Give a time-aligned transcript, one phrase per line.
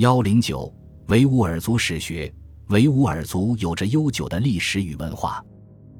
[0.00, 0.74] 幺零九
[1.08, 2.32] 维吾尔族史学，
[2.68, 5.44] 维吾尔族有着悠久的历史与文化。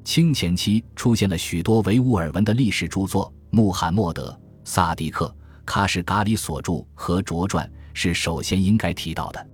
[0.03, 4.35] 清前期出现了许多维吾尔文的历史著作，穆罕默德、
[4.65, 5.31] 萨迪克、
[5.67, 9.47] 喀什噶里所著和卓传是首先应该提到的。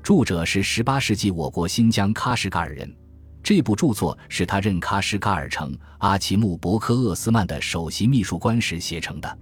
[0.00, 2.96] 著者是十八世纪我国新疆喀什噶尔人。
[3.42, 9.38] 这部著作是他任喀什噶尔城阿奇木伯克厄斯曼的首席秘书官时写成的。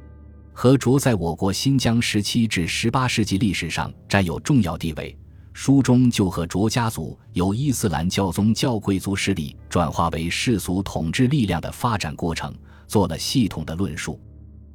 [0.58, 5.14] 和卓在我国新疆十七至十八世纪历史上占有重要地位。
[5.52, 12.54] 书中就和卓家族由伊斯兰教宗教贵族势力转化为世俗统治力量的发展过程
[12.88, 14.18] 做了系统的论述，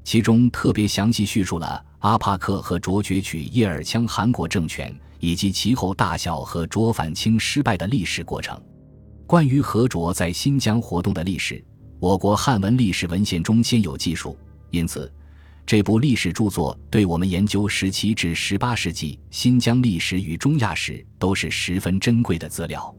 [0.04, 8.56] 其中特别详细叙述了阿帕克和卓攫取叶尔羌汗国政权以及其后大小和卓反清失败的历史过程。
[9.26, 11.66] 关于和卓在新疆活动的历史，
[12.00, 14.38] 我国汉文历史文献中先有记述，
[14.70, 15.12] 因此。
[15.66, 22.94] 这部历史著作对我们研究十七至十八世纪新疆历史与中亚史都是十分珍贵的资料。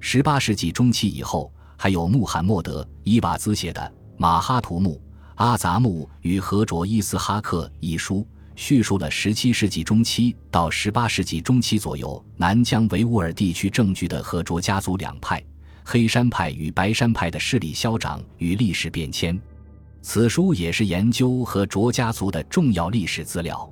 [0.00, 3.80] 十八世纪中期以后，还有穆罕默德·伊瓦兹写的
[4.16, 4.96] 《马哈图木·
[5.36, 15.40] 阿杂木与和卓伊斯哈克》一书，叙述了十七世纪中期到十八世纪中期左右南疆维吾尔地区政局的和卓家族两派——
[15.84, 19.40] 黑山派与白山派的势力消长与历史变迁。
[20.00, 23.70] 此书也是研究和卓家族的重要历史资料。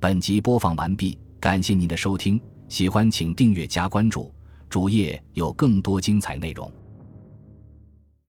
[0.00, 4.32] 本集播放完毕，感谢您的收听，喜欢请订阅加关注，
[4.68, 6.70] 主页有更多精彩内容。